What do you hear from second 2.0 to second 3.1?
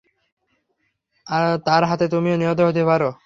তুমিও নিহত হতে পার।